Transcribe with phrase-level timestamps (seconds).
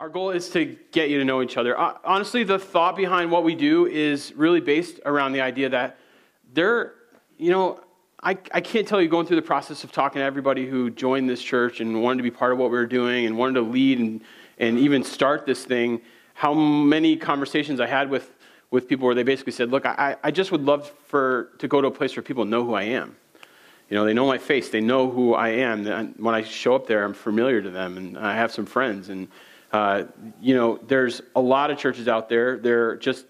[0.00, 1.76] Our goal is to get you to know each other.
[1.76, 5.98] Honestly, the thought behind what we do is really based around the idea that
[6.54, 6.94] there,
[7.36, 7.80] you know,
[8.22, 11.28] I, I can't tell you going through the process of talking to everybody who joined
[11.28, 13.60] this church and wanted to be part of what we were doing and wanted to
[13.60, 14.22] lead and,
[14.56, 16.00] and even start this thing,
[16.32, 18.32] how many conversations I had with,
[18.70, 21.82] with people where they basically said, Look, I, I just would love for, to go
[21.82, 23.16] to a place where people know who I am.
[23.90, 26.14] You know, they know my face, they know who I am.
[26.14, 29.10] When I show up there, I'm familiar to them, and I have some friends.
[29.10, 29.28] And
[29.72, 30.04] uh,
[30.40, 32.58] you know, there's a lot of churches out there.
[32.58, 33.26] They're just,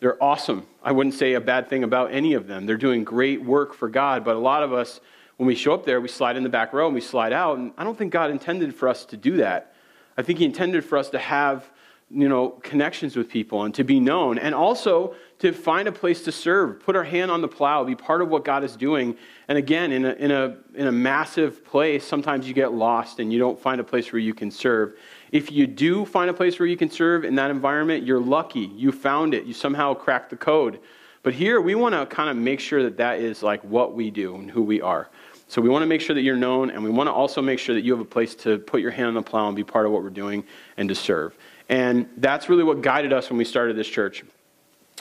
[0.00, 0.66] they're awesome.
[0.82, 2.66] I wouldn't say a bad thing about any of them.
[2.66, 4.24] They're doing great work for God.
[4.24, 5.00] But a lot of us,
[5.36, 7.58] when we show up there, we slide in the back row and we slide out.
[7.58, 9.74] And I don't think God intended for us to do that.
[10.16, 11.70] I think He intended for us to have,
[12.10, 14.38] you know, connections with people and to be known.
[14.38, 17.94] And also to find a place to serve, put our hand on the plow, be
[17.94, 19.16] part of what God is doing.
[19.48, 23.30] And again, in a, in a, in a massive place, sometimes you get lost and
[23.30, 24.94] you don't find a place where you can serve.
[25.32, 28.70] If you do find a place where you can serve in that environment, you're lucky.
[28.76, 29.44] You found it.
[29.44, 30.80] You somehow cracked the code.
[31.22, 34.10] But here, we want to kind of make sure that that is like what we
[34.10, 35.08] do and who we are.
[35.48, 37.58] So we want to make sure that you're known, and we want to also make
[37.58, 39.64] sure that you have a place to put your hand on the plow and be
[39.64, 40.44] part of what we're doing
[40.76, 41.36] and to serve.
[41.68, 44.24] And that's really what guided us when we started this church.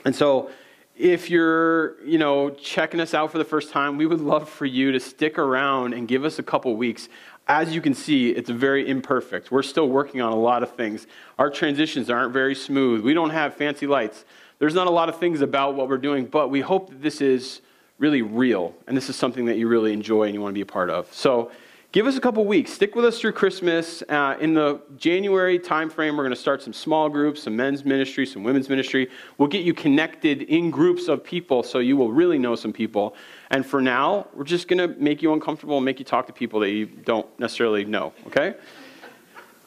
[0.03, 0.51] And so
[0.95, 4.65] if you're, you know, checking us out for the first time, we would love for
[4.65, 7.09] you to stick around and give us a couple weeks
[7.47, 9.51] as you can see, it's very imperfect.
[9.51, 11.05] We're still working on a lot of things.
[11.37, 13.03] Our transitions aren't very smooth.
[13.03, 14.25] We don't have fancy lights.
[14.57, 17.21] There's not a lot of things about what we're doing, but we hope that this
[17.21, 17.61] is
[17.99, 20.61] really real and this is something that you really enjoy and you want to be
[20.61, 21.11] a part of.
[21.13, 21.51] So,
[21.91, 22.73] give us a couple weeks.
[22.73, 24.03] Stick with us through Christmas.
[24.09, 28.25] Uh, in the January timeframe, we're going to start some small groups, some men's ministry,
[28.25, 29.09] some women's ministry.
[29.37, 33.15] We'll get you connected in groups of people so you will really know some people.
[33.49, 36.33] And for now, we're just going to make you uncomfortable and make you talk to
[36.33, 38.55] people that you don't necessarily know, okay?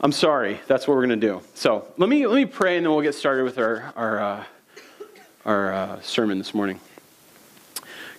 [0.00, 0.60] I'm sorry.
[0.66, 1.42] That's what we're going to do.
[1.54, 4.44] So let me, let me pray and then we'll get started with our, our, uh,
[5.44, 6.80] our uh, sermon this morning.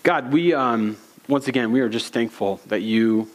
[0.04, 0.98] God, we, um,
[1.28, 3.30] once again, we are just thankful that you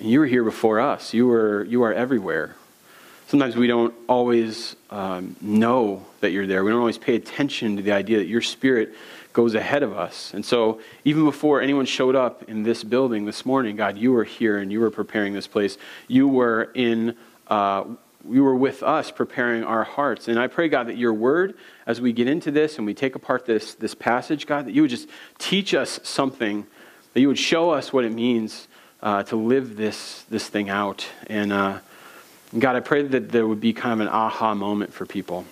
[0.00, 1.14] you were here before us.
[1.14, 2.56] You were you are everywhere.
[3.34, 6.62] Sometimes we don't always um, know that you're there.
[6.62, 8.94] We don't always pay attention to the idea that your spirit
[9.32, 10.32] goes ahead of us.
[10.32, 14.22] And so, even before anyone showed up in this building this morning, God, you were
[14.22, 15.78] here and you were preparing this place.
[16.06, 17.16] You were in.
[17.48, 17.86] Uh,
[18.30, 20.28] you were with us preparing our hearts.
[20.28, 21.54] And I pray, God, that your word,
[21.88, 24.82] as we get into this and we take apart this, this passage, God, that you
[24.82, 25.08] would just
[25.38, 26.68] teach us something,
[27.14, 28.68] that you would show us what it means
[29.02, 31.04] uh, to live this, this thing out.
[31.26, 31.80] And uh,
[32.56, 35.44] God, I pray that there would be kind of an aha moment for people,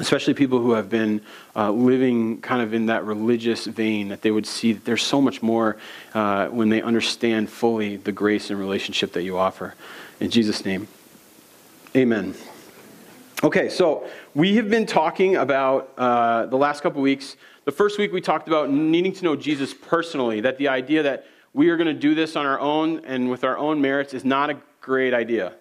[0.00, 1.20] especially people who have been
[1.54, 5.20] uh, living kind of in that religious vein, that they would see that there's so
[5.20, 5.76] much more
[6.14, 9.74] uh, when they understand fully the grace and relationship that you offer.
[10.18, 10.88] In Jesus' name,
[11.94, 12.34] amen.
[13.44, 17.36] Okay, so we have been talking about uh, the last couple weeks.
[17.66, 21.26] The first week we talked about needing to know Jesus personally, that the idea that
[21.52, 24.24] we are going to do this on our own and with our own merits is
[24.24, 25.52] not a great idea.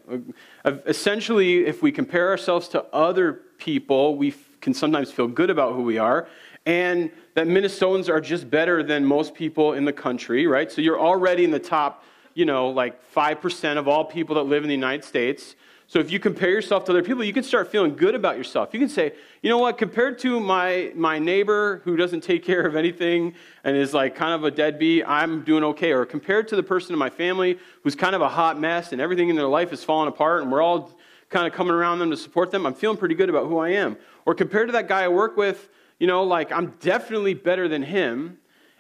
[0.86, 5.81] Essentially, if we compare ourselves to other people, we can sometimes feel good about who
[5.81, 6.28] we are,
[6.68, 10.72] and that Minnesotans are just better than most people in the country, right?
[10.72, 12.03] So you're already in the top,
[12.36, 15.56] you know, like 5% of all people that live in the United States.
[15.88, 18.73] So if you compare yourself to other people, you can start feeling good about yourself.
[18.73, 19.13] You can say,
[19.44, 23.78] you know what, compared to my, my neighbor who doesn't take care of anything and
[23.78, 25.91] is like kind of a deadbeat, I'm doing okay.
[25.91, 29.01] Or compared to the person in my family who's kind of a hot mess and
[29.01, 30.91] everything in their life is falling apart and we're all
[31.29, 33.69] kind of coming around them to support them, I'm feeling pretty good about who I
[33.69, 33.97] am.
[34.25, 35.69] Or compared to that guy I work with,
[36.00, 38.40] you know, like I'm definitely better than him.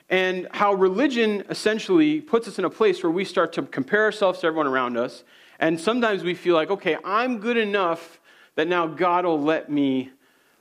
[0.09, 4.39] And how religion essentially puts us in a place where we start to compare ourselves
[4.39, 5.23] to everyone around us
[5.59, 8.19] and sometimes we feel like, okay, I'm good enough
[8.55, 10.11] that now God will let me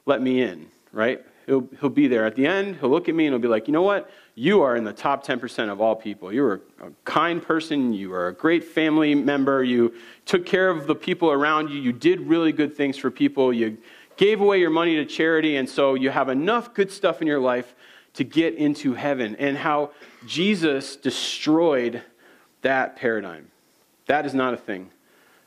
[0.06, 1.24] let me in, right?
[1.46, 2.76] He'll, he'll be there at the end.
[2.76, 4.10] He'll look at me and he'll be like, you know what?
[4.34, 6.32] You are in the top 10% of all people.
[6.32, 7.92] You're a kind person.
[7.92, 9.62] You are a great family member.
[9.62, 9.94] You
[10.24, 11.78] took care of the people around you.
[11.78, 13.52] You did really good things for people.
[13.52, 13.76] You
[14.16, 15.56] gave away your money to charity.
[15.56, 17.74] And so you have enough good stuff in your life
[18.14, 19.36] to get into heaven.
[19.36, 19.90] And how
[20.26, 22.02] Jesus destroyed
[22.62, 23.50] that paradigm.
[24.06, 24.90] That is not a thing.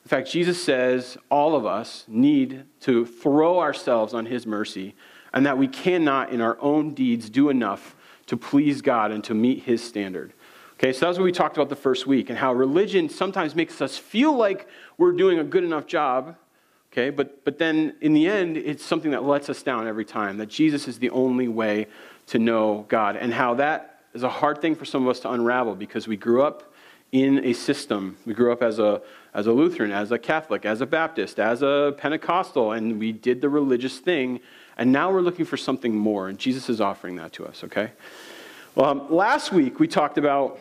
[0.07, 4.95] In fact, Jesus says all of us need to throw ourselves on his mercy
[5.33, 7.93] and that we cannot, in our own deeds, do enough
[8.27, 10.31] to please God and to meet his standard.
[10.75, 13.81] Okay, so that's what we talked about the first week and how religion sometimes makes
[13.81, 16.37] us feel like we're doing a good enough job.
[16.93, 20.37] Okay, but, but then in the end, it's something that lets us down every time,
[20.37, 21.85] that Jesus is the only way
[22.27, 25.31] to know God, and how that is a hard thing for some of us to
[25.31, 26.66] unravel because we grew up
[27.11, 28.17] in a system.
[28.25, 29.01] We grew up as a,
[29.33, 33.41] as a Lutheran, as a Catholic, as a Baptist, as a Pentecostal, and we did
[33.41, 34.39] the religious thing.
[34.77, 37.91] And now we're looking for something more, and Jesus is offering that to us, okay?
[38.75, 40.59] Well, um, last week we talked about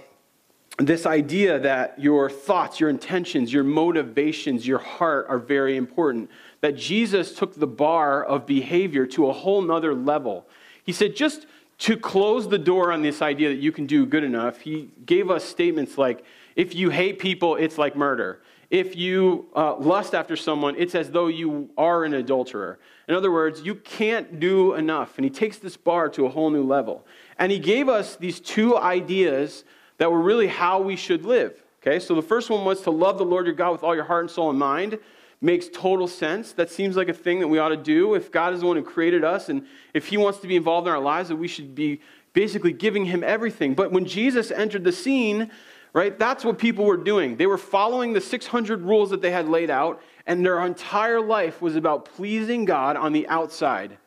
[0.79, 6.31] this idea that your thoughts, your intentions, your motivations, your heart are very important.
[6.61, 10.47] That Jesus took the bar of behavior to a whole nother level.
[10.85, 11.47] He said, just
[11.79, 15.31] to close the door on this idea that you can do good enough, he gave
[15.31, 16.25] us statements like,
[16.55, 18.41] if you hate people, it's like murder.
[18.71, 22.79] If you uh, lust after someone, it's as though you are an adulterer.
[23.09, 25.19] In other words, you can't do enough.
[25.19, 27.07] And he takes this bar to a whole new level.
[27.39, 29.65] And he gave us these two ideas
[29.99, 31.63] that were really how we should live.
[31.81, 34.05] Okay, so the first one was to love the Lord your God with all your
[34.05, 34.99] heart and soul and mind.
[35.41, 36.53] Makes total sense.
[36.53, 38.15] That seems like a thing that we ought to do.
[38.15, 40.87] If God is the one who created us and if He wants to be involved
[40.87, 42.01] in our lives, that we should be
[42.33, 43.75] basically giving Him everything.
[43.75, 45.51] But when Jesus entered the scene,
[45.93, 47.37] right, that's what people were doing.
[47.37, 51.61] They were following the 600 rules that they had laid out, and their entire life
[51.61, 53.99] was about pleasing God on the outside.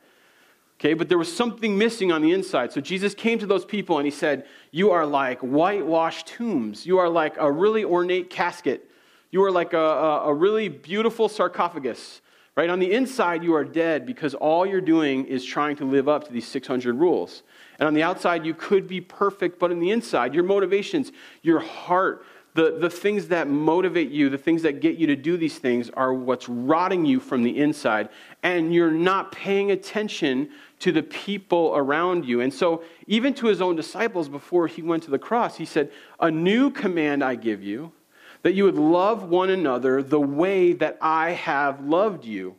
[0.79, 2.71] Okay, but there was something missing on the inside.
[2.71, 6.85] So Jesus came to those people and he said, You are like whitewashed tombs.
[6.85, 8.88] You are like a really ornate casket.
[9.31, 12.21] You are like a, a, really beautiful sarcophagus.
[12.55, 12.69] Right?
[12.69, 16.25] On the inside, you are dead because all you're doing is trying to live up
[16.25, 17.43] to these 600 rules.
[17.77, 21.59] And on the outside, you could be perfect, but on the inside, your motivations, your
[21.59, 25.57] heart, the, the things that motivate you, the things that get you to do these
[25.57, 28.09] things, are what's rotting you from the inside.
[28.43, 30.49] And you're not paying attention
[30.79, 32.41] to the people around you.
[32.41, 35.91] And so, even to his own disciples before he went to the cross, he said,
[36.19, 37.93] A new command I give you,
[38.41, 42.56] that you would love one another the way that I have loved you.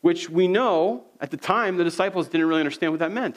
[0.00, 3.36] Which we know at the time the disciples didn't really understand what that meant.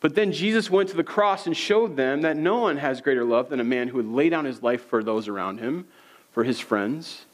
[0.00, 3.24] But then Jesus went to the cross and showed them that no one has greater
[3.24, 5.86] love than a man who would lay down his life for those around him,
[6.30, 7.26] for his friends.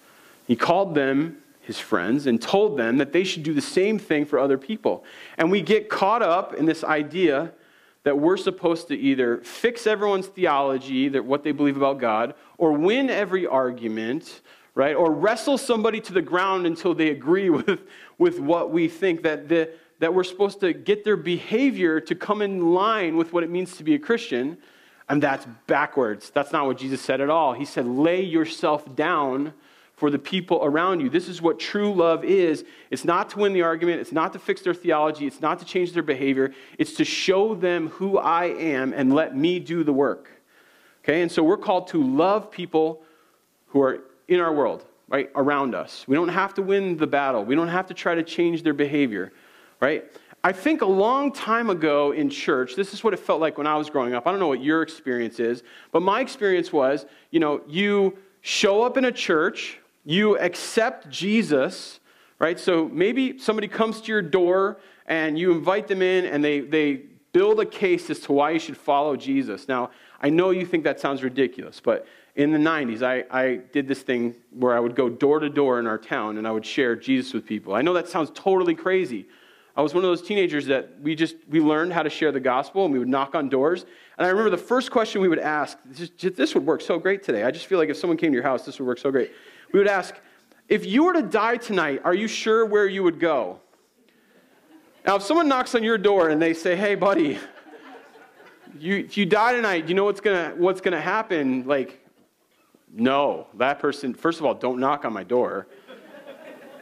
[0.46, 4.24] He called them his friends and told them that they should do the same thing
[4.24, 5.04] for other people.
[5.38, 7.52] And we get caught up in this idea
[8.02, 12.72] that we're supposed to either fix everyone's theology, that what they believe about God, or
[12.72, 14.40] win every argument,
[14.74, 14.94] right?
[14.94, 17.80] Or wrestle somebody to the ground until they agree with,
[18.18, 22.40] with what we think, that, the, that we're supposed to get their behavior to come
[22.42, 24.56] in line with what it means to be a Christian.
[25.08, 26.30] And that's backwards.
[26.30, 27.52] That's not what Jesus said at all.
[27.52, 29.52] He said, lay yourself down
[30.00, 31.10] for the people around you.
[31.10, 32.64] This is what true love is.
[32.90, 35.66] It's not to win the argument, it's not to fix their theology, it's not to
[35.66, 39.92] change their behavior, it's to show them who I am and let me do the
[39.92, 40.30] work.
[41.04, 43.02] Okay, and so we're called to love people
[43.66, 46.06] who are in our world, right, around us.
[46.08, 48.72] We don't have to win the battle, we don't have to try to change their
[48.72, 49.34] behavior,
[49.80, 50.04] right?
[50.42, 53.66] I think a long time ago in church, this is what it felt like when
[53.66, 54.26] I was growing up.
[54.26, 55.62] I don't know what your experience is,
[55.92, 62.00] but my experience was, you know, you show up in a church, you accept Jesus,
[62.38, 62.58] right?
[62.58, 67.02] So maybe somebody comes to your door and you invite them in and they, they
[67.32, 69.68] build a case as to why you should follow Jesus.
[69.68, 72.06] Now, I know you think that sounds ridiculous, but
[72.36, 75.78] in the 90s, I, I did this thing where I would go door to door
[75.78, 77.74] in our town and I would share Jesus with people.
[77.74, 79.26] I know that sounds totally crazy.
[79.76, 82.40] I was one of those teenagers that we just we learned how to share the
[82.40, 83.86] gospel and we would knock on doors.
[84.18, 87.22] And I remember the first question we would ask, this, this would work so great
[87.22, 87.44] today.
[87.44, 89.30] I just feel like if someone came to your house, this would work so great
[89.72, 90.14] we would ask,
[90.68, 93.60] if you were to die tonight, are you sure where you would go?
[95.06, 97.38] Now, if someone knocks on your door and they say, hey, buddy,
[98.78, 101.66] you, if you die tonight, you know what's going what's gonna happen?
[101.66, 102.06] Like,
[102.92, 105.66] no, that person, first of all, don't knock on my door.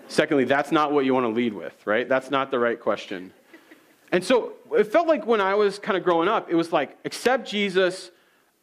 [0.08, 2.08] Secondly, that's not what you want to lead with, right?
[2.08, 3.32] That's not the right question.
[4.10, 6.96] And so it felt like when I was kind of growing up, it was like,
[7.04, 8.10] accept Jesus,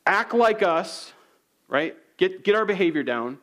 [0.07, 1.13] act like us,
[1.67, 1.95] right?
[2.17, 3.37] Get, get our behavior down,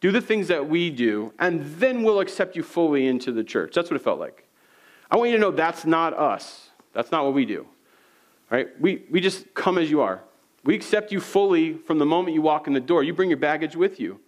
[0.00, 3.74] do the things that we do, and then we'll accept you fully into the church.
[3.74, 4.46] That's what it felt like.
[5.10, 6.70] I want you to know that's not us.
[6.92, 7.66] That's not what we do.
[8.50, 8.68] Right?
[8.80, 10.22] We, we just come as you are.
[10.64, 13.02] We accept you fully from the moment you walk in the door.
[13.02, 14.20] You bring your baggage with you.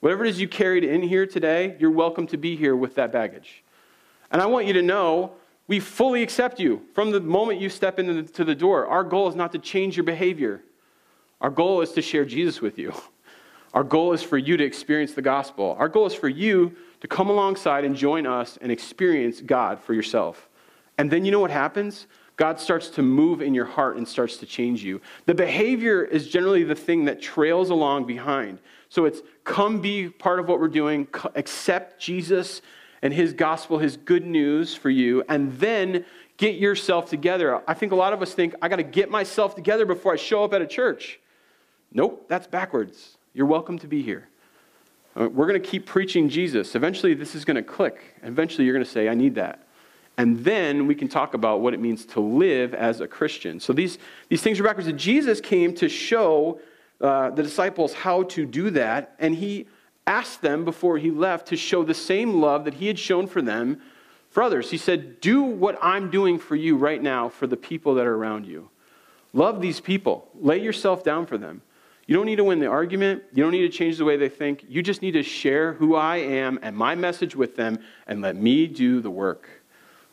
[0.00, 3.12] Whatever it is you carried in here today, you're welcome to be here with that
[3.12, 3.64] baggage.
[4.30, 5.32] And I want you to know
[5.68, 8.86] we fully accept you from the moment you step into the door.
[8.86, 10.62] Our goal is not to change your behavior,
[11.40, 12.92] our goal is to share Jesus with you.
[13.76, 15.76] Our goal is for you to experience the gospel.
[15.78, 19.92] Our goal is for you to come alongside and join us and experience God for
[19.92, 20.48] yourself.
[20.96, 22.06] And then you know what happens?
[22.38, 25.02] God starts to move in your heart and starts to change you.
[25.26, 28.60] The behavior is generally the thing that trails along behind.
[28.88, 32.62] So it's come be part of what we're doing, accept Jesus
[33.02, 36.06] and his gospel, his good news for you, and then
[36.38, 37.60] get yourself together.
[37.68, 40.16] I think a lot of us think, I got to get myself together before I
[40.16, 41.20] show up at a church.
[41.92, 43.15] Nope, that's backwards.
[43.36, 44.30] You're welcome to be here.
[45.14, 46.74] Uh, we're going to keep preaching Jesus.
[46.74, 48.14] Eventually, this is going to click.
[48.22, 49.66] Eventually, you're going to say, I need that.
[50.16, 53.60] And then we can talk about what it means to live as a Christian.
[53.60, 53.98] So these,
[54.30, 54.90] these things are backwards.
[54.92, 56.62] Jesus came to show
[56.98, 59.14] uh, the disciples how to do that.
[59.18, 59.66] And he
[60.06, 63.42] asked them before he left to show the same love that he had shown for
[63.42, 63.82] them
[64.30, 64.70] for others.
[64.70, 68.16] He said, Do what I'm doing for you right now for the people that are
[68.16, 68.70] around you.
[69.34, 71.60] Love these people, lay yourself down for them.
[72.06, 73.24] You don't need to win the argument.
[73.32, 74.64] You don't need to change the way they think.
[74.68, 78.36] You just need to share who I am and my message with them and let
[78.36, 79.48] me do the work.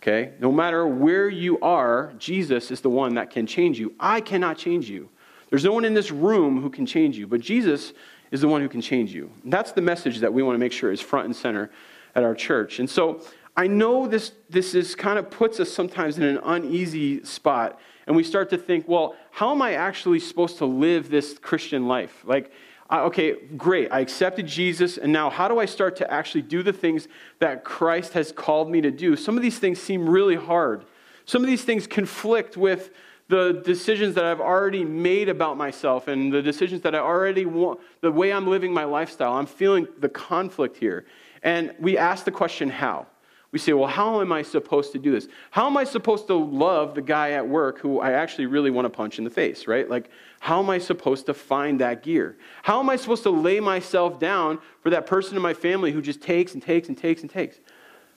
[0.02, 0.34] Okay?
[0.40, 3.94] No matter where you are, Jesus is the one that can change you.
[4.00, 5.10] I cannot change you.
[5.50, 7.94] There's no one in this room who can change you, but Jesus
[8.32, 9.32] is the one who can change you.
[9.44, 11.70] And that's the message that we want to make sure is front and center
[12.16, 12.80] at our church.
[12.80, 13.22] And so
[13.56, 18.16] I know this, this is kind of puts us sometimes in an uneasy spot, and
[18.16, 22.24] we start to think, well, how am I actually supposed to live this Christian life?
[22.26, 22.52] Like,
[22.92, 26.74] okay, great, I accepted Jesus, and now how do I start to actually do the
[26.74, 27.08] things
[27.40, 29.16] that Christ has called me to do?
[29.16, 30.86] Some of these things seem really hard.
[31.26, 32.90] Some of these things conflict with
[33.30, 37.80] the decisions that I've already made about myself and the decisions that I already want,
[38.02, 39.34] the way I'm living my lifestyle.
[39.34, 41.06] I'm feeling the conflict here.
[41.42, 43.08] And we ask the question, how?
[43.54, 45.28] We say, well, how am I supposed to do this?
[45.52, 48.86] How am I supposed to love the guy at work who I actually really want
[48.86, 49.88] to punch in the face, right?
[49.88, 52.36] Like, how am I supposed to find that gear?
[52.64, 56.02] How am I supposed to lay myself down for that person in my family who
[56.02, 57.60] just takes and takes and takes and takes,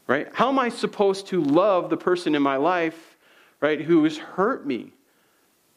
[0.07, 0.27] right?
[0.33, 3.19] How am I supposed to love the person in my life,
[3.61, 4.95] right, who has hurt me?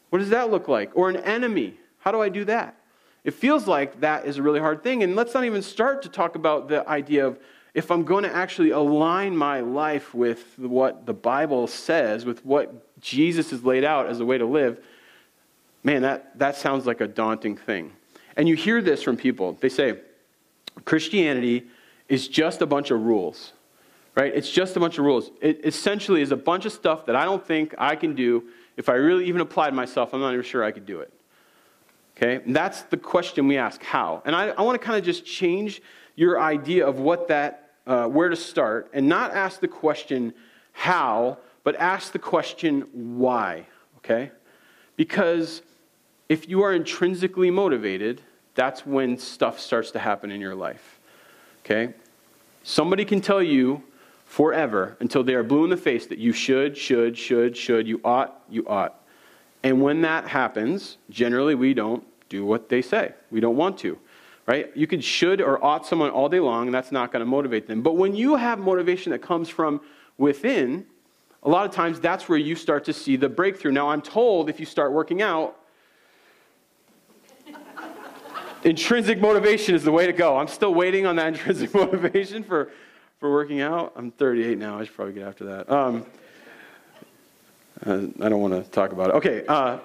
[0.08, 0.90] What does that look like?
[0.94, 1.78] Or an enemy.
[1.98, 2.76] How do I do that?
[3.24, 5.02] It feels like that is a really hard thing.
[5.02, 7.38] And let's not even start to talk about the idea of
[7.74, 13.00] if I'm going to actually align my life with what the Bible says, with what
[13.00, 14.82] Jesus has laid out as a way to live,
[15.84, 17.92] man, that, that sounds like a daunting thing.
[18.36, 19.56] And you hear this from people.
[19.60, 19.98] They say,
[20.84, 21.66] Christianity
[22.08, 23.52] is just a bunch of rules,
[24.16, 24.32] right?
[24.34, 25.30] It's just a bunch of rules.
[25.40, 28.44] It essentially is a bunch of stuff that I don't think I can do
[28.76, 31.12] if I really even applied myself, I'm not even sure I could do it.
[32.16, 32.42] Okay?
[32.44, 34.22] And that's the question we ask how?
[34.24, 35.82] And I, I want to kind of just change
[36.20, 40.34] your idea of what that, uh, where to start, and not ask the question
[40.72, 43.66] how, but ask the question why.
[43.96, 44.30] Okay?
[44.96, 45.62] Because
[46.28, 48.20] if you are intrinsically motivated,
[48.54, 51.00] that's when stuff starts to happen in your life.
[51.64, 51.94] Okay?
[52.64, 53.82] Somebody can tell you
[54.26, 57.98] forever until they are blue in the face that you should, should, should, should, you
[58.04, 59.00] ought, you ought.
[59.62, 63.14] And when that happens, generally we don't do what they say.
[63.30, 63.98] We don't want to,
[64.46, 64.70] right?
[64.74, 67.66] You could should or ought someone all day long, and that's not going to motivate
[67.66, 67.82] them.
[67.82, 69.80] But when you have motivation that comes from
[70.18, 70.86] within,
[71.42, 73.72] a lot of times that's where you start to see the breakthrough.
[73.72, 75.56] Now, I'm told if you start working out,
[78.64, 80.36] intrinsic motivation is the way to go.
[80.36, 82.70] I'm still waiting on that intrinsic motivation for
[83.20, 83.92] for working out.
[83.96, 84.78] I'm 38 now.
[84.78, 85.70] I should probably get after that.
[85.70, 86.06] Um,
[87.84, 89.16] I don't want to talk about it.
[89.16, 89.44] Okay.
[89.46, 89.78] Uh,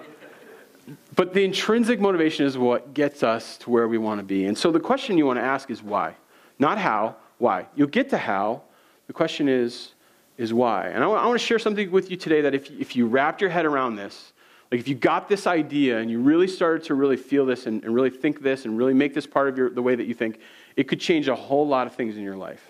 [1.14, 4.46] but the intrinsic motivation is what gets us to where we want to be.
[4.46, 6.14] And so the question you want to ask is why?
[6.58, 7.66] Not how, why.
[7.74, 8.62] You'll get to how.
[9.06, 9.92] The question is,
[10.38, 10.88] is why.
[10.88, 13.50] And I want, to share something with you today that if, if you wrapped your
[13.50, 14.32] head around this,
[14.70, 17.82] like if you got this idea and you really started to really feel this and,
[17.84, 20.14] and really think this and really make this part of your, the way that you
[20.14, 20.40] think,
[20.76, 22.62] it could change a whole lot of things in your life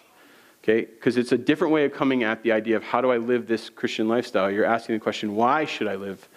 [0.66, 0.84] okay?
[0.84, 3.46] Because it's a different way of coming at the idea of how do I live
[3.46, 4.50] this Christian lifestyle.
[4.50, 6.28] You're asking the question, why should I live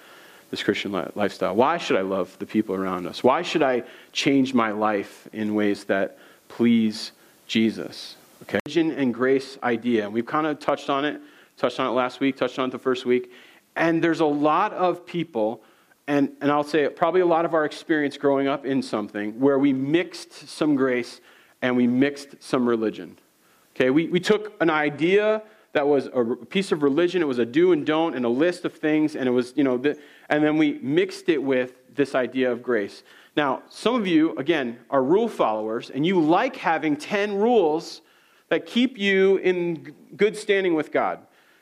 [0.50, 1.56] this Christian lifestyle?
[1.56, 3.24] Why should I love the people around us?
[3.24, 7.12] Why should I change my life in ways that please
[7.48, 8.16] Jesus?
[8.44, 10.10] Okay, religion and grace idea.
[10.10, 11.22] We've kind of touched on it,
[11.58, 13.32] touched on it last week, touched on it the first week.
[13.76, 15.62] And there's a lot of people,
[16.08, 19.60] and, and I'll say probably a lot of our experience growing up in something where
[19.60, 21.22] we mixed some grace
[21.62, 23.18] and we mixed some religion.
[23.76, 27.46] Okay, we, we took an idea that was a piece of religion, it was a
[27.46, 30.00] do and don't and a list of things, and it was, you know, the,
[30.30, 33.04] and then we mixed it with this idea of grace.
[33.36, 38.02] Now, some of you, again, are rule followers, and you like having 10 rules
[38.50, 41.20] that keep you in good standing with God.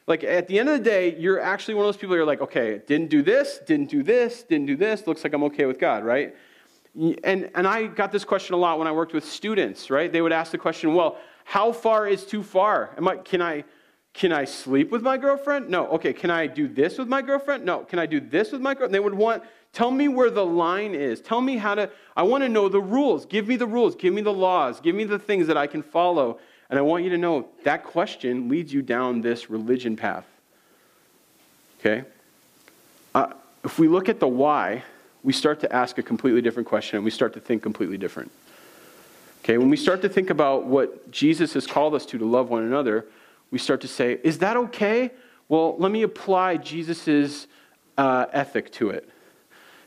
[0.07, 2.25] Like at the end of the day, you're actually one of those people who are
[2.25, 5.65] like, okay, didn't do this, didn't do this, didn't do this, looks like I'm okay
[5.65, 6.33] with God, right?
[6.95, 10.11] And, and I got this question a lot when I worked with students, right?
[10.11, 12.91] They would ask the question, well, how far is too far?
[12.97, 13.65] Am I, can, I,
[14.17, 15.69] can I sleep with my girlfriend?
[15.69, 15.87] No.
[15.89, 17.63] Okay, can I do this with my girlfriend?
[17.63, 17.81] No.
[17.83, 18.93] Can I do this with my girlfriend?
[18.95, 19.43] They would want,
[19.73, 21.21] tell me where the line is.
[21.21, 23.27] Tell me how to, I want to know the rules.
[23.27, 23.95] Give me the rules.
[23.95, 24.81] Give me the laws.
[24.81, 26.39] Give me the things that I can follow.
[26.71, 30.25] And I want you to know that question leads you down this religion path.
[31.79, 32.03] Okay?
[33.13, 33.33] Uh,
[33.63, 34.83] if we look at the why,
[35.21, 38.31] we start to ask a completely different question and we start to think completely different.
[39.43, 42.49] Okay, when we start to think about what Jesus has called us to, to love
[42.49, 43.05] one another,
[43.51, 45.11] we start to say, is that okay?
[45.49, 47.47] Well, let me apply Jesus'
[47.97, 49.09] uh, ethic to it.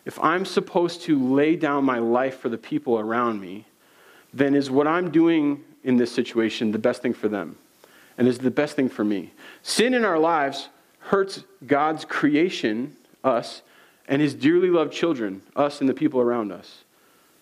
[0.05, 3.67] If I'm supposed to lay down my life for the people around me,
[4.33, 7.57] then is what I'm doing in this situation the best thing for them?
[8.17, 9.33] And is the best thing for me?
[9.63, 13.63] Sin in our lives hurts God's creation, us,
[14.09, 16.85] and his dearly loved children, us and the people around us.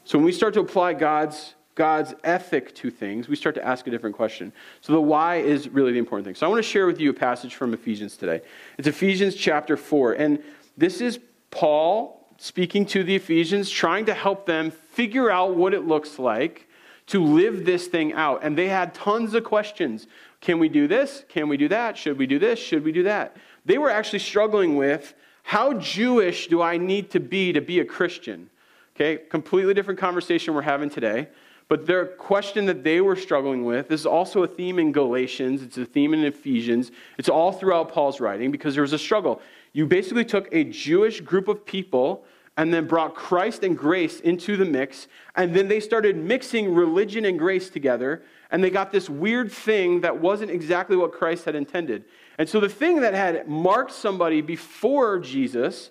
[0.04, 3.86] So when we start to apply God's God's ethic to things, we start to ask
[3.86, 4.52] a different question.
[4.80, 6.34] So the why is really the important thing.
[6.34, 8.42] So I want to share with you a passage from Ephesians today.
[8.78, 10.14] It's Ephesians chapter 4.
[10.14, 10.42] And
[10.76, 11.20] this is
[11.52, 16.68] Paul speaking to the Ephesians, trying to help them figure out what it looks like
[17.06, 18.40] to live this thing out.
[18.42, 20.08] And they had tons of questions.
[20.40, 21.24] Can we do this?
[21.28, 21.96] Can we do that?
[21.96, 22.58] Should we do this?
[22.58, 23.36] Should we do that?
[23.64, 27.84] They were actually struggling with how Jewish do I need to be to be a
[27.84, 28.50] Christian?
[28.96, 31.28] Okay, completely different conversation we're having today.
[31.68, 35.62] But their question that they were struggling with this is also a theme in Galatians,
[35.62, 39.42] it's a theme in Ephesians, it's all throughout Paul's writing because there was a struggle.
[39.74, 42.24] You basically took a Jewish group of people
[42.56, 45.06] and then brought Christ and grace into the mix,
[45.36, 50.00] and then they started mixing religion and grace together, and they got this weird thing
[50.00, 52.04] that wasn't exactly what Christ had intended.
[52.36, 55.90] And so the thing that had marked somebody before Jesus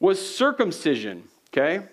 [0.00, 1.86] was circumcision, okay?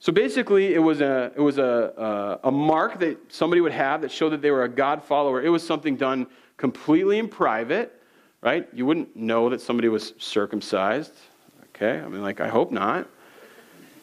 [0.00, 4.02] So basically, it was, a, it was a, a, a, mark that somebody would have
[4.02, 5.42] that showed that they were a God follower.
[5.42, 8.00] It was something done completely in private,
[8.40, 8.68] right?
[8.72, 11.14] You wouldn't know that somebody was circumcised,
[11.70, 11.98] okay?
[11.98, 13.08] I mean, like, I hope not,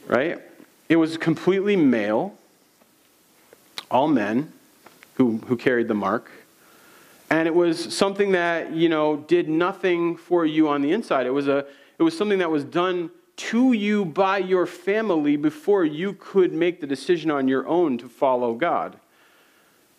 [0.07, 0.39] right?
[0.89, 2.37] It was completely male,
[3.89, 4.51] all men
[5.13, 6.29] who, who carried the mark.
[7.29, 11.25] And it was something that, you know, did nothing for you on the inside.
[11.25, 11.65] It was, a,
[11.97, 16.79] it was something that was done to you by your family before you could make
[16.79, 18.97] the decision on your own to follow God.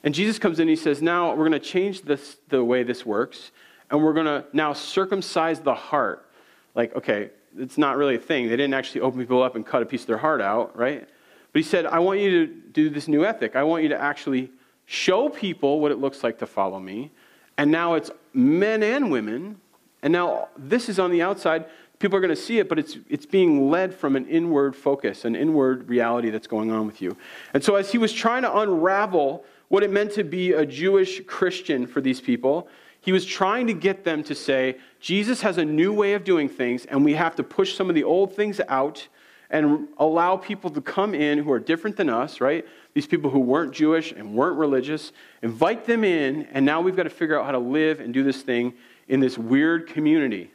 [0.03, 2.83] And Jesus comes in and he says, Now we're going to change this, the way
[2.83, 3.51] this works,
[3.91, 6.29] and we're going to now circumcise the heart.
[6.75, 8.49] Like, okay, it's not really a thing.
[8.49, 11.09] They didn't actually open people up and cut a piece of their heart out, right?
[11.53, 13.57] But he said, I want you to do this new ethic.
[13.57, 14.51] I want you to actually
[14.85, 17.11] show people what it looks like to follow me.
[17.59, 19.59] And now it's men and women.
[20.03, 21.67] And now this is on the outside
[21.99, 25.25] people are going to see it, but it's, it's being led from an inward focus,
[25.25, 27.17] an inward reality that's going on with you.
[27.55, 31.23] And so, as he was trying to unravel what it meant to be a Jewish
[31.27, 32.69] Christian for these people,
[33.01, 36.49] he was trying to get them to say, Jesus has a new way of doing
[36.49, 39.07] things, and we have to push some of the old things out
[39.49, 42.67] and allow people to come in who are different than us, right?
[42.95, 47.05] These people who weren't Jewish and weren't religious, invite them in, and now we've got
[47.05, 48.75] to figure out how to live and do this thing
[49.07, 50.51] in this weird community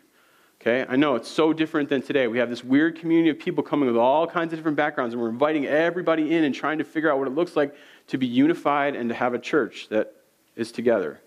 [0.61, 2.27] Okay, I know it's so different than today.
[2.27, 5.19] We have this weird community of people coming with all kinds of different backgrounds, and
[5.19, 7.73] we're inviting everybody in and trying to figure out what it looks like
[8.09, 10.13] to be unified and to have a church that
[10.55, 11.19] is together.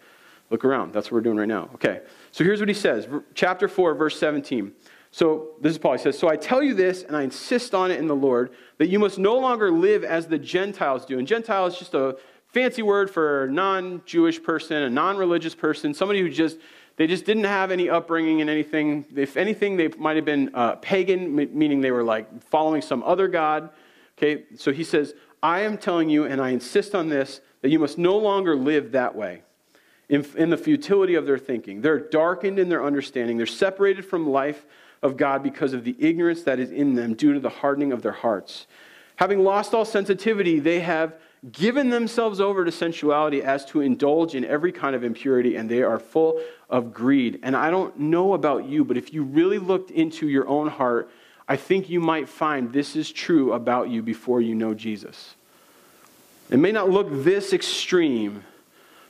[0.50, 0.92] Look around.
[0.92, 1.68] That's what we're doing right now.
[1.74, 4.70] Okay, so here's what he says chapter 4, verse 17.
[5.10, 5.94] So this is Paul.
[5.94, 8.52] He says, So I tell you this, and I insist on it in the Lord,
[8.78, 11.18] that you must no longer live as the Gentiles do.
[11.18, 12.18] And Gentile is just a
[12.52, 16.58] fancy word for a non Jewish person, a non religious person, somebody who just
[16.96, 19.04] they just didn't have any upbringing in anything.
[19.16, 23.28] If anything, they might have been uh, pagan, meaning they were like following some other
[23.28, 23.70] god.
[24.16, 27.78] Okay, so he says, I am telling you, and I insist on this, that you
[27.78, 29.42] must no longer live that way
[30.08, 31.80] in, in the futility of their thinking.
[31.80, 33.36] They're darkened in their understanding.
[33.36, 34.64] They're separated from life
[35.02, 38.02] of God because of the ignorance that is in them due to the hardening of
[38.02, 38.66] their hearts.
[39.16, 41.16] Having lost all sensitivity, they have
[41.52, 45.82] given themselves over to sensuality as to indulge in every kind of impurity, and they
[45.82, 46.40] are full
[46.74, 47.38] of greed.
[47.44, 51.08] And I don't know about you, but if you really looked into your own heart,
[51.46, 55.36] I think you might find this is true about you before you know Jesus.
[56.50, 58.42] It may not look this extreme,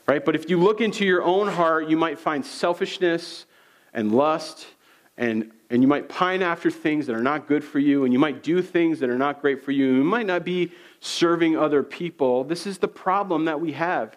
[0.07, 0.23] right?
[0.23, 3.47] But if you look into your own heart, you might find selfishness
[3.95, 4.67] and lust
[5.17, 8.19] and and you might pine after things that are not good for you, and you
[8.19, 9.95] might do things that are not great for you.
[9.95, 12.43] You might not be serving other people.
[12.43, 14.15] This is the problem that we have.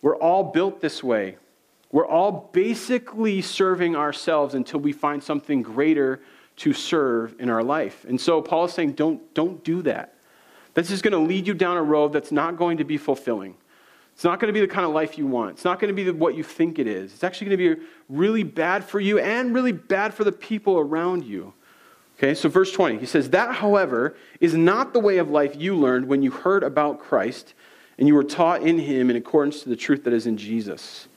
[0.00, 1.36] We're all built this way.
[1.92, 6.20] We're all basically serving ourselves until we find something greater
[6.56, 8.04] to serve in our life.
[8.08, 10.14] And so Paul is saying, don't, don't do that.
[10.74, 13.56] This is going to lead you down a road that's not going to be fulfilling.
[14.12, 15.50] It's not going to be the kind of life you want.
[15.50, 17.12] It's not going to be what you think it is.
[17.12, 20.78] It's actually going to be really bad for you and really bad for the people
[20.78, 21.52] around you.
[22.16, 25.76] Okay, so verse 20, he says, That, however, is not the way of life you
[25.76, 27.52] learned when you heard about Christ
[27.98, 31.08] and you were taught in him in accordance to the truth that is in Jesus.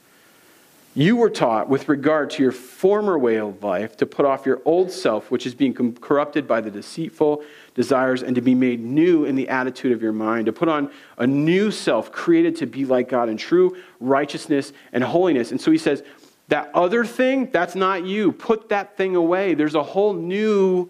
[0.96, 4.62] You were taught, with regard to your former way of life, to put off your
[4.66, 7.44] old self, which is being corrupted by the deceitful
[7.76, 10.92] desires, and to be made new in the attitude of your mind, to put on
[11.18, 15.52] a new self, created to be like God in true righteousness and holiness.
[15.52, 16.04] And so he says,
[16.48, 18.32] that other thing, that's not you.
[18.32, 19.54] Put that thing away.
[19.54, 20.90] There's a whole new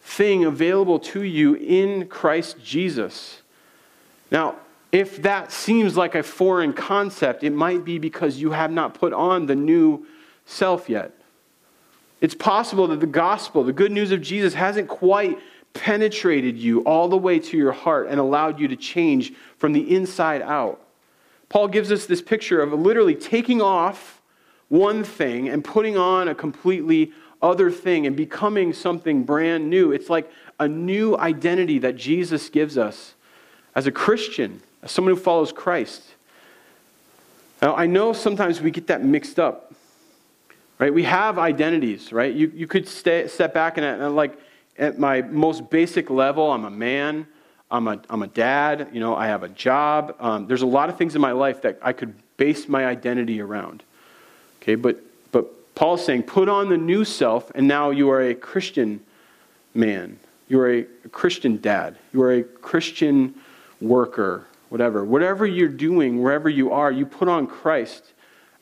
[0.00, 3.42] thing available to you in Christ Jesus.
[4.30, 4.54] Now,
[4.92, 9.12] if that seems like a foreign concept, it might be because you have not put
[9.12, 10.06] on the new
[10.46, 11.12] self yet.
[12.20, 15.38] It's possible that the gospel, the good news of Jesus, hasn't quite
[15.72, 19.94] penetrated you all the way to your heart and allowed you to change from the
[19.94, 20.84] inside out.
[21.48, 24.20] Paul gives us this picture of literally taking off
[24.68, 29.92] one thing and putting on a completely other thing and becoming something brand new.
[29.92, 33.14] It's like a new identity that Jesus gives us
[33.74, 36.02] as a Christian as someone who follows Christ.
[37.62, 39.74] Now, I know sometimes we get that mixed up,
[40.78, 40.92] right?
[40.92, 42.34] We have identities, right?
[42.34, 44.38] You, you could stay, step back and, and like,
[44.78, 47.26] at my most basic level, I'm a man,
[47.70, 50.16] I'm a, I'm a dad, you know, I have a job.
[50.18, 53.42] Um, there's a lot of things in my life that I could base my identity
[53.42, 53.82] around.
[54.62, 54.98] Okay, but,
[55.32, 59.00] but Paul's saying, put on the new self, and now you are a Christian
[59.74, 60.18] man.
[60.48, 61.98] You are a Christian dad.
[62.14, 63.34] You are a Christian
[63.80, 65.04] worker whatever.
[65.04, 68.14] Whatever you're doing, wherever you are, you put on Christ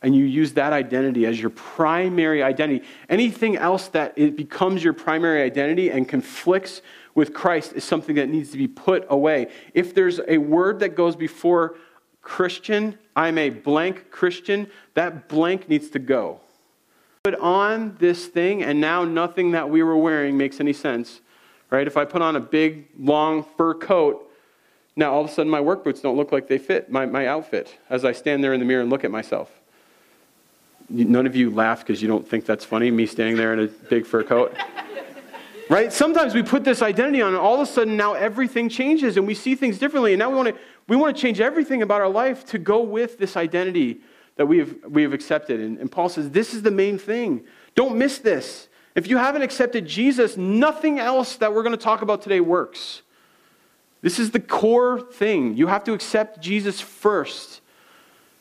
[0.03, 2.85] and you use that identity as your primary identity.
[3.09, 6.83] Anything else that it becomes your primary identity and conflicts
[7.15, 9.49] with Christ is something that needs to be put away.
[9.75, 11.77] If there's a word that goes before
[12.23, 16.41] Christian, I'm a blank Christian, that blank needs to go.
[17.25, 21.21] Put on this thing, and now nothing that we were wearing makes any sense.
[21.71, 21.87] Right?
[21.87, 24.28] If I put on a big, long fur coat,
[24.99, 27.29] now, all of a sudden, my work boots don't look like they fit my, my
[27.29, 29.49] outfit as I stand there in the mirror and look at myself.
[30.91, 33.69] None of you laugh because you don't think that's funny, me standing there in a
[33.69, 34.57] big fur coat.
[35.71, 35.93] right?
[35.93, 39.25] Sometimes we put this identity on, and all of a sudden now everything changes and
[39.25, 40.15] we see things differently.
[40.15, 42.83] And now we want to, we want to change everything about our life to go
[42.83, 44.01] with this identity
[44.35, 45.61] that we have, we have accepted.
[45.61, 47.45] And, and Paul says, This is the main thing.
[47.77, 48.67] Don't miss this.
[48.97, 53.03] If you haven't accepted Jesus, nothing else that we're going to talk about today works.
[54.01, 55.57] This is the core thing.
[55.57, 57.61] You have to accept Jesus first.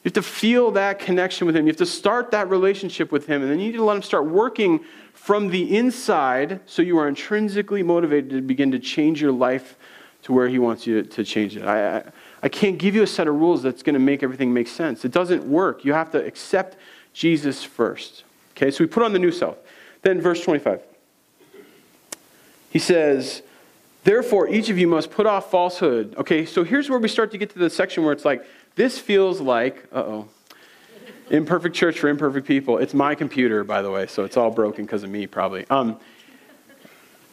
[0.03, 1.65] You have to feel that connection with Him.
[1.65, 3.41] You have to start that relationship with Him.
[3.41, 4.81] And then you need to let Him start working
[5.13, 9.75] from the inside so you are intrinsically motivated to begin to change your life
[10.23, 11.63] to where He wants you to, change it.
[11.63, 12.03] I, I,
[12.43, 15.03] I can't give you a set of rules that's going to make everything make sense.
[15.03, 15.83] It doesn't work.
[15.83, 16.77] You have to accept
[17.13, 18.23] Jesus first.
[18.55, 19.57] Okay, so we put on the new self.
[20.03, 20.81] Then, verse 25.
[22.69, 23.41] He says,
[24.07, 26.15] Therefore, each of you must put off falsehood.
[26.15, 28.41] Okay, so here's where we start to get to the section where it's like,
[28.75, 30.29] this feels like, uh oh,
[31.29, 32.77] imperfect church for imperfect people.
[32.77, 35.65] It's my computer, by the way, so it's all broken because of me, probably.
[35.69, 35.99] Um,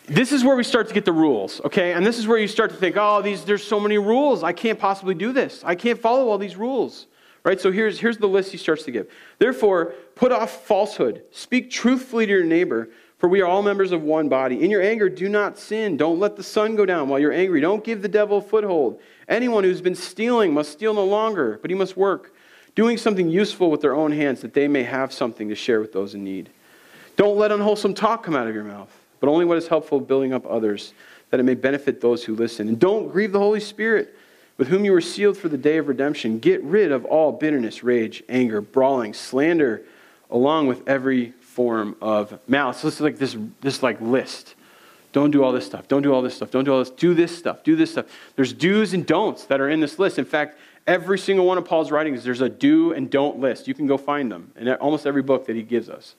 [0.06, 1.92] this is where we start to get the rules, okay?
[1.92, 4.42] And this is where you start to think, oh, these, there's so many rules.
[4.42, 5.62] I can't possibly do this.
[5.62, 7.06] I can't follow all these rules.
[7.44, 7.60] Right?
[7.60, 9.08] So here's, here's the list he starts to give.
[9.38, 11.22] Therefore, put off falsehood.
[11.30, 12.88] Speak truthfully to your neighbor
[13.24, 14.62] for we are all members of one body.
[14.62, 15.96] In your anger, do not sin.
[15.96, 17.58] Don't let the sun go down while you're angry.
[17.58, 19.00] Don't give the devil a foothold.
[19.30, 22.34] Anyone who's been stealing must steal no longer, but he must work,
[22.74, 25.90] doing something useful with their own hands that they may have something to share with
[25.90, 26.50] those in need.
[27.16, 30.34] Don't let unwholesome talk come out of your mouth, but only what is helpful, building
[30.34, 30.92] up others,
[31.30, 32.68] that it may benefit those who listen.
[32.68, 34.14] And don't grieve the Holy Spirit,
[34.58, 36.40] with whom you were sealed for the day of redemption.
[36.40, 39.80] Get rid of all bitterness, rage, anger, brawling, slander,
[40.30, 42.78] along with every form of malice.
[42.78, 44.56] So it's like this, this like list.
[45.12, 45.86] Don't do all this stuff.
[45.86, 46.50] Don't do all this stuff.
[46.50, 46.90] Don't do all this.
[46.90, 47.62] Do this stuff.
[47.62, 48.06] Do this stuff.
[48.34, 50.18] There's do's and don'ts that are in this list.
[50.18, 53.68] In fact, every single one of Paul's writings, there's a do and don't list.
[53.68, 56.16] You can go find them in almost every book that he gives us.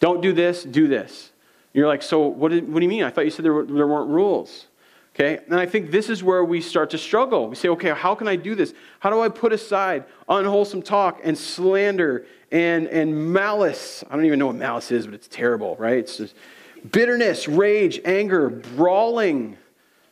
[0.00, 1.30] Don't do this, do this.
[1.72, 3.04] You're like, so what, did, what do you mean?
[3.04, 4.66] I thought you said there, were, there weren't rules.
[5.18, 5.42] Okay?
[5.46, 7.48] And I think this is where we start to struggle.
[7.48, 8.72] We say, okay, how can I do this?
[9.00, 14.04] How do I put aside unwholesome talk and slander and, and malice?
[14.08, 15.98] I don't even know what malice is, but it's terrible, right?
[15.98, 16.36] It's just
[16.92, 19.56] bitterness, rage, anger, brawling.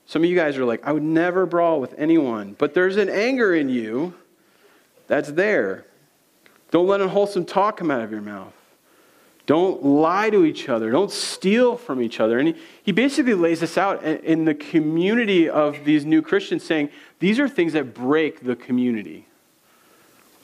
[0.07, 3.09] Some of you guys are like, I would never brawl with anyone, but there's an
[3.09, 4.13] anger in you
[5.07, 5.87] that's there.
[6.73, 8.56] Don't let unwholesome talk come out of your mouth.
[9.47, 10.91] Don't lie to each other.
[10.91, 12.39] Don't steal from each other.
[12.39, 16.91] And he, he basically lays this out in the community of these new Christians, saying
[17.21, 19.27] these are things that break the community.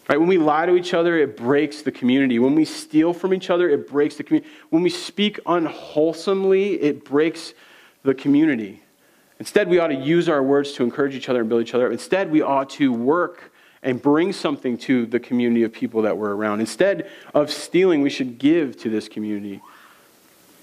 [0.08, 0.18] Right?
[0.18, 2.38] When we lie to each other, it breaks the community.
[2.38, 4.50] When we steal from each other, it breaks the community.
[4.70, 7.54] When we speak unwholesomely, it breaks
[8.04, 8.82] the community.
[9.38, 11.86] Instead, we ought to use our words to encourage each other and build each other
[11.86, 11.92] up.
[11.92, 13.51] Instead, we ought to work
[13.82, 16.60] and bring something to the community of people that we're around.
[16.60, 19.60] Instead of stealing, we should give to this community.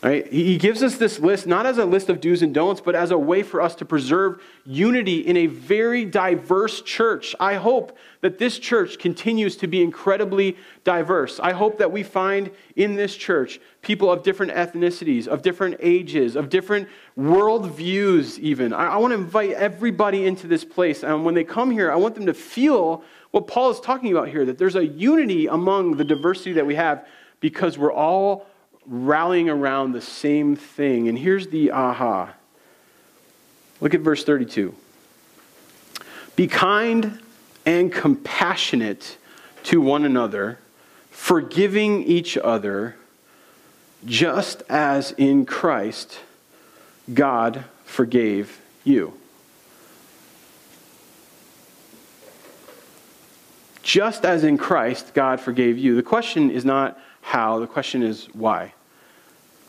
[0.02, 0.32] Right?
[0.32, 3.12] He gives us this list not as a list of do's and don'ts, but as
[3.12, 7.36] a way for us to preserve unity in a very diverse church.
[7.38, 11.42] I hope that this church continues to be incredibly diverse.
[11.42, 16.38] I hope that we find in this church people of different ethnicities, of different ages,
[16.38, 18.72] of different worldviews, even.
[18.72, 21.04] I, I want to invite everybody into this place.
[21.04, 24.30] And when they come here, I want them to feel what Paul is talking about
[24.30, 27.06] here that there's a unity among the diversity that we have
[27.42, 28.48] because we're all
[28.86, 31.08] rallying around the same thing.
[31.08, 32.34] And here's the aha.
[33.82, 34.74] Look at verse 32.
[36.36, 37.20] Be kind
[37.66, 39.18] and compassionate
[39.64, 40.58] to one another,
[41.12, 42.96] forgiving each other,
[44.06, 46.20] just as in Christ
[47.14, 49.14] God forgave you.
[53.84, 55.96] Just as in Christ God forgave you.
[55.96, 56.98] The question is not
[57.30, 58.74] how, the question is why.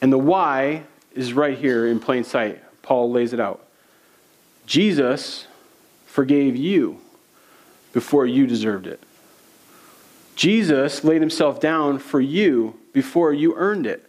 [0.00, 2.62] And the why is right here in plain sight.
[2.80, 3.66] Paul lays it out.
[4.64, 5.46] Jesus
[6.06, 7.00] forgave you
[7.92, 8.98] before you deserved it.
[10.36, 14.08] Jesus laid himself down for you before you earned it.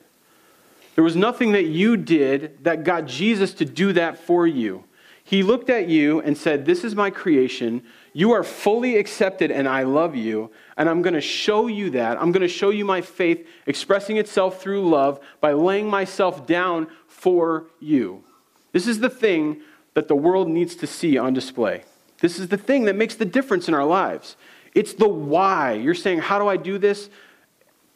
[0.95, 4.85] There was nothing that you did that got Jesus to do that for you.
[5.31, 7.83] He looked at you and said, This is my creation.
[8.11, 10.51] You are fully accepted, and I love you.
[10.75, 12.21] And I'm going to show you that.
[12.21, 16.87] I'm going to show you my faith expressing itself through love by laying myself down
[17.07, 18.25] for you.
[18.73, 19.61] This is the thing
[19.93, 21.83] that the world needs to see on display.
[22.19, 24.35] This is the thing that makes the difference in our lives.
[24.75, 25.75] It's the why.
[25.75, 27.09] You're saying, How do I do this?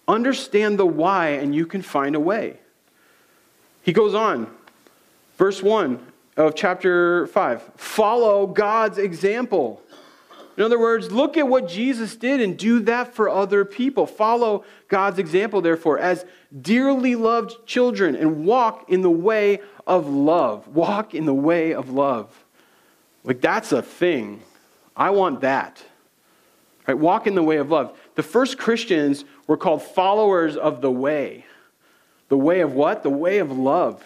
[0.08, 2.60] Understand the why, and you can find a way.
[3.84, 4.50] He goes on,
[5.38, 9.82] verse 1 of chapter 5 follow God's example.
[10.58, 14.08] In other words, look at what Jesus did and do that for other people.
[14.08, 16.26] Follow God's example, therefore, as
[16.62, 20.67] dearly loved children and walk in the way of love.
[20.69, 22.45] Walk in the way of love.
[23.26, 24.41] Like, that's a thing.
[24.95, 25.84] I want that.
[26.88, 26.98] Right?
[26.98, 27.98] Walk in the way of love.
[28.15, 31.45] The first Christians were called followers of the way.
[32.30, 33.04] The way of what?
[33.04, 34.04] The way of love.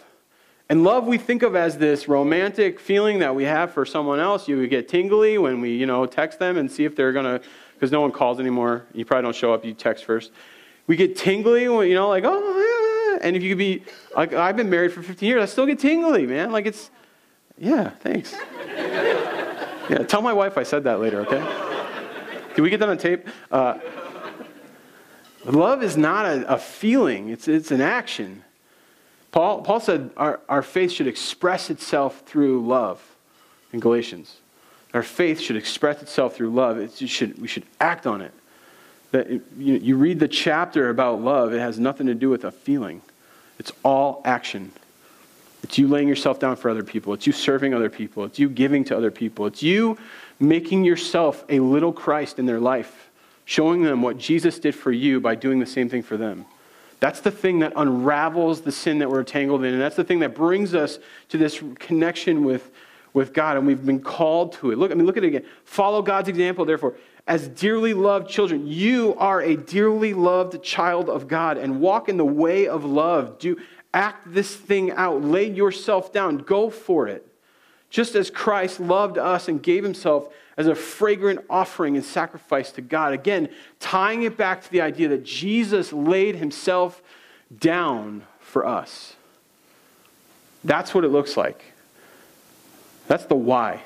[0.70, 4.48] And love we think of as this romantic feeling that we have for someone else.
[4.48, 7.46] You get tingly when we, you know, text them and see if they're going to,
[7.74, 8.86] because no one calls anymore.
[8.94, 10.32] You probably don't show up, you text first.
[10.86, 13.26] We get tingly when, you know, like, oh, yeah.
[13.26, 13.84] And if you could be,
[14.16, 16.52] like, I've been married for 15 years, I still get tingly, man.
[16.52, 16.92] Like, it's,
[17.58, 18.36] yeah, thanks.
[19.90, 21.40] Yeah, tell my wife I said that later, okay?
[22.54, 23.28] Can we get that on tape?
[23.52, 23.80] Uh,
[25.46, 28.44] love is not a, a feeling, it's, it's an action.
[29.32, 33.04] Paul, Paul said our, our faith should express itself through love
[33.72, 34.38] in Galatians.
[34.94, 36.80] Our faith should express itself through love.
[36.80, 38.34] It should, we should act on it.
[39.12, 42.44] That it, you, you read the chapter about love, it has nothing to do with
[42.44, 43.02] a feeling.
[43.60, 44.72] It's all action.
[45.64, 47.14] It's you laying yourself down for other people.
[47.14, 48.24] It's you serving other people.
[48.24, 49.46] It's you giving to other people.
[49.46, 49.98] It's you
[50.40, 53.10] making yourself a little Christ in their life,
[53.46, 56.46] showing them what Jesus did for you by doing the same thing for them.
[57.00, 59.74] That's the thing that unravels the sin that we're tangled in.
[59.74, 62.72] And that's the thing that brings us to this connection with,
[63.14, 63.58] with God.
[63.58, 64.78] And we've been called to it.
[64.78, 65.46] Look, I mean, look at it again.
[65.64, 66.96] Follow God's example, therefore.
[67.26, 72.18] As dearly loved children, you are a dearly loved child of God and walk in
[72.18, 73.40] the way of love.
[73.40, 73.58] Do
[73.94, 75.24] act this thing out.
[75.24, 76.40] Lay yourself down.
[76.40, 77.26] Go for it.
[77.90, 82.82] Just as Christ loved us and gave himself as a fragrant offering and sacrifice to
[82.82, 83.14] God.
[83.14, 83.48] Again,
[83.80, 87.02] tying it back to the idea that Jesus laid himself
[87.58, 89.16] down for us.
[90.66, 91.64] That's what it looks like.
[93.08, 93.84] That's the why.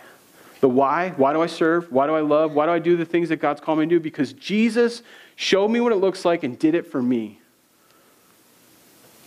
[0.62, 1.10] The why.
[1.12, 1.92] Why do I serve?
[1.92, 2.54] Why do I love?
[2.54, 4.00] Why do I do the things that God's called me to do?
[4.00, 5.04] Because Jesus
[5.36, 7.40] showed me what it looks like and did it for me.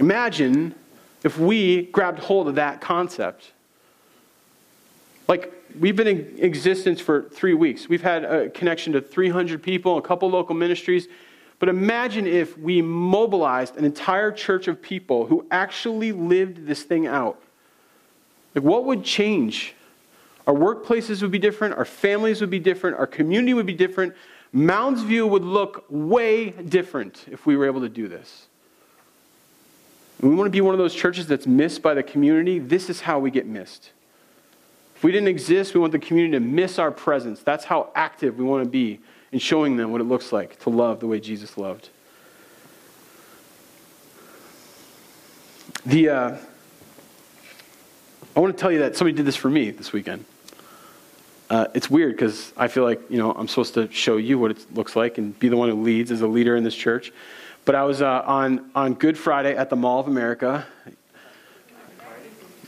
[0.00, 0.74] Imagine
[1.22, 3.52] if we grabbed hold of that concept.
[5.28, 7.88] Like, we've been in existence for three weeks.
[7.88, 11.08] We've had a connection to 300 people, a couple local ministries.
[11.58, 17.06] But imagine if we mobilized an entire church of people who actually lived this thing
[17.06, 17.40] out.
[18.54, 19.74] Like, what would change?
[20.46, 24.14] Our workplaces would be different, our families would be different, our community would be different.
[24.52, 28.46] Mounds View would look way different if we were able to do this.
[30.20, 32.58] We want to be one of those churches that's missed by the community.
[32.58, 33.90] This is how we get missed.
[34.96, 37.40] If we didn't exist, we want the community to miss our presence.
[37.42, 38.98] That's how active we want to be
[39.30, 41.90] in showing them what it looks like to love the way Jesus loved.
[45.85, 46.37] The, uh,
[48.35, 50.24] I want to tell you that somebody did this for me this weekend.
[51.50, 54.50] uh, it's weird because I feel like you know I'm supposed to show you what
[54.50, 57.12] it looks like and be the one who leads as a leader in this church.
[57.64, 60.66] But I was uh, on on Good Friday at the Mall of America.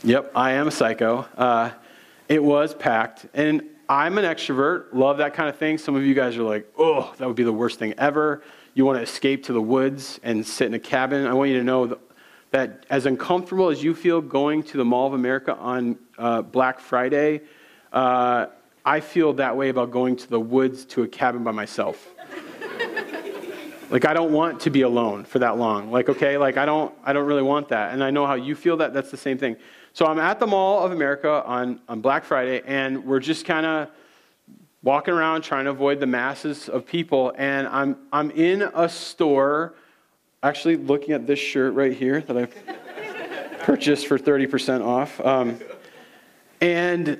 [0.03, 1.25] Yep, I am a psycho.
[1.37, 1.71] Uh,
[2.29, 4.93] it was packed, and I'm an extrovert.
[4.93, 5.79] Love that kind of thing.
[5.79, 8.43] Some of you guys are like, "Oh, that would be the worst thing ever."
[8.75, 11.25] You want to escape to the woods and sit in a cabin.
[11.25, 11.97] I want you to know
[12.51, 16.79] that, as uncomfortable as you feel going to the Mall of America on uh, Black
[16.79, 17.41] Friday.
[17.91, 18.45] Uh,
[18.85, 22.13] I feel that way about going to the woods to a cabin by myself.
[23.89, 25.91] like I don't want to be alone for that long.
[25.91, 27.93] Like okay, like I don't I don't really want that.
[27.93, 29.57] And I know how you feel that that's the same thing.
[29.93, 33.65] So I'm at the Mall of America on on Black Friday and we're just kind
[33.65, 33.89] of
[34.83, 39.75] walking around trying to avoid the masses of people and I'm I'm in a store
[40.43, 42.45] actually looking at this shirt right here that I
[43.59, 45.19] purchased for 30% off.
[45.19, 45.59] Um,
[46.61, 47.19] and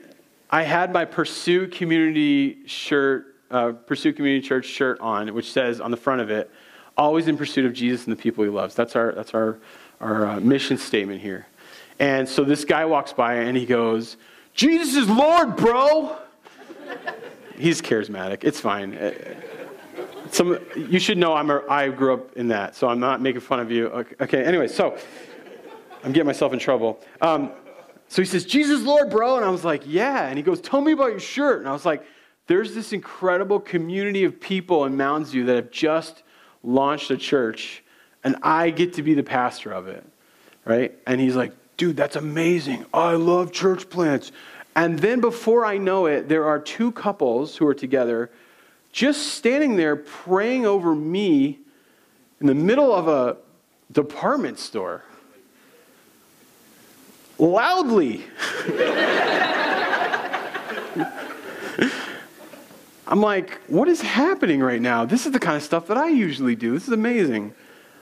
[0.50, 5.92] I had my Pursue Community shirt, uh, Pursue Community Church shirt on, which says on
[5.92, 6.50] the front of it,
[6.98, 9.60] "Always in pursuit of Jesus and the people He loves." That's our that's our
[10.02, 11.46] our uh, mission statement here.
[12.00, 14.18] And so this guy walks by and he goes,
[14.54, 16.18] "Jesus is Lord, bro."
[17.58, 18.44] He's charismatic.
[18.44, 18.96] It's fine.
[18.96, 19.14] Uh,
[20.32, 23.42] some you should know I'm a, I grew up in that, so I'm not making
[23.42, 23.88] fun of you.
[23.88, 24.16] Okay.
[24.22, 24.98] okay anyway, so
[26.04, 27.02] I'm getting myself in trouble.
[27.22, 27.52] Um,
[28.08, 29.36] so he says, Jesus Lord, bro.
[29.38, 30.28] And I was like, yeah.
[30.28, 31.60] And he goes, tell me about your shirt.
[31.60, 32.04] And I was like,
[32.48, 36.24] there's this incredible community of people in Mounds View that have just
[36.64, 37.84] launched a church,
[38.24, 40.04] and I get to be the pastor of it.
[40.66, 40.98] Right?
[41.06, 42.86] And he's like, dude, that's amazing.
[42.94, 44.34] I love church plants.
[44.76, 48.30] And then before I know it, there are two couples who are together
[48.92, 51.60] just standing there praying over me
[52.42, 53.38] in the middle of a
[53.94, 55.06] department store
[57.38, 58.26] loudly.
[63.08, 65.06] I'm like, what is happening right now?
[65.06, 66.74] This is the kind of stuff that I usually do.
[66.74, 67.54] This is amazing.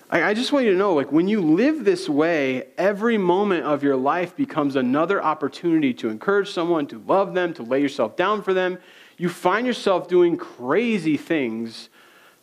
[0.10, 3.84] I, just want you to know, like, when you live this way, every moment of
[3.84, 8.42] your life becomes another opportunity to encourage someone, to love them, to lay yourself down
[8.42, 8.78] for them.
[9.18, 11.90] You find yourself doing crazy things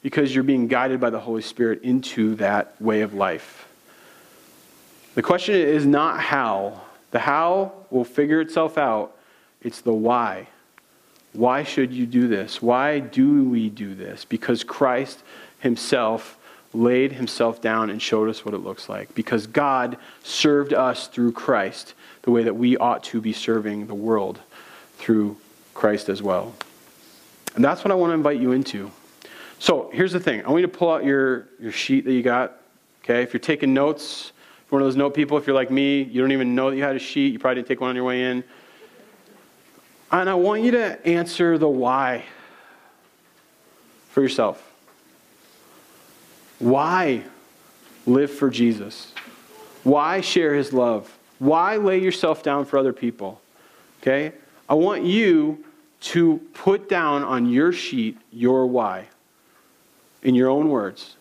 [0.02, 3.66] because you're being guided by the Holy Spirit into that way of life.
[5.14, 6.82] The question is not how.
[7.12, 9.16] The how will figure itself out.
[9.62, 10.48] It's the why.
[11.32, 12.60] Why should you do this?
[12.60, 14.26] Why do we do this?
[14.26, 15.22] Because Christ
[15.60, 16.38] himself
[16.74, 19.14] laid himself down and showed us what it looks like.
[19.14, 23.94] Because God served us through Christ the way that we ought to be serving the
[23.94, 24.40] world
[24.98, 25.36] through
[25.72, 26.54] Christ as well.
[27.54, 28.90] And that's what I want to invite you into.
[29.58, 32.22] So here's the thing I want you to pull out your, your sheet that you
[32.22, 32.56] got.
[33.04, 34.32] Okay, if you're taking notes,
[34.64, 36.70] if you're one of those note people, if you're like me, you don't even know
[36.70, 38.42] that you had a sheet, you probably didn't take one on your way in.
[40.10, 42.24] And I want you to answer the why
[44.10, 44.63] for yourself.
[46.64, 47.24] Why
[48.06, 49.12] live for Jesus?
[49.82, 51.16] Why share his love?
[51.38, 53.40] Why lay yourself down for other people?
[54.00, 54.32] Okay?
[54.68, 55.64] I want you
[56.00, 59.08] to put down on your sheet your why
[60.22, 61.16] in your own words.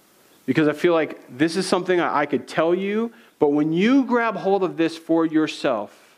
[0.45, 3.11] Because I feel like this is something I could tell you
[3.43, 6.17] but when you grab hold of this for yourself,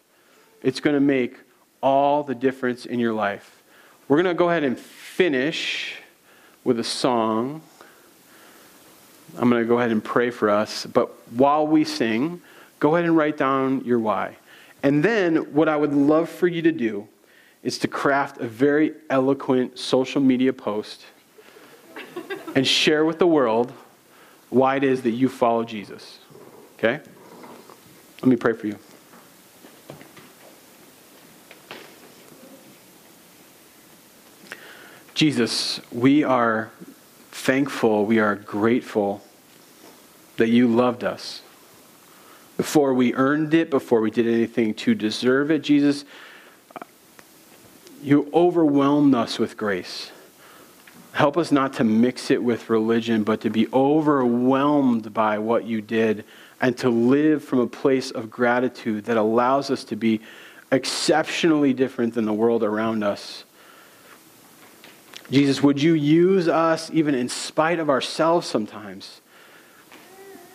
[0.61, 1.39] it's going to make
[1.81, 3.63] all the difference in your life.
[4.07, 5.95] We're going to go ahead and finish
[6.63, 7.63] with a song.
[9.37, 10.85] I'm going to go ahead and pray for us.
[10.85, 12.41] But while we sing,
[12.79, 14.37] go ahead and write down your why.
[14.81, 17.07] And then, what I would love for you to do
[17.63, 21.03] is to craft a very eloquent social media post
[22.55, 23.73] and share with the world
[24.49, 26.19] why it is that you follow Jesus.
[26.77, 27.01] Okay?
[28.21, 28.77] Let me pray for you.
[35.15, 36.71] Jesus, we are
[37.31, 39.24] thankful, we are grateful
[40.37, 41.41] that you loved us.
[42.57, 46.05] Before we earned it, before we did anything to deserve it, Jesus,
[48.01, 50.11] you overwhelmed us with grace.
[51.11, 55.81] Help us not to mix it with religion, but to be overwhelmed by what you
[55.81, 56.25] did
[56.61, 60.21] and to live from a place of gratitude that allows us to be
[60.71, 63.43] exceptionally different than the world around us.
[65.31, 69.21] Jesus, would you use us even in spite of ourselves sometimes?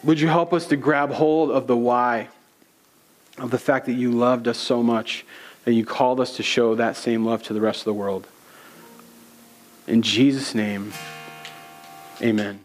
[0.02, 2.28] Would you help us to grab hold of the why,
[3.38, 5.26] of the fact that you loved us so much,
[5.64, 8.26] that you called us to show that same love to the rest of the world?
[9.86, 10.92] In Jesus' name,
[12.22, 12.60] amen.